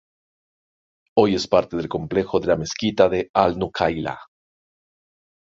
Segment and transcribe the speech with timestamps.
[1.15, 4.19] Hoy es parte del complejo de la mezquita de Al-Nukhailah.